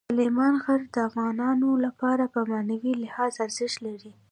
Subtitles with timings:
[0.09, 4.11] سلیمان غر د افغانانو لپاره په معنوي لحاظ ارزښت لري.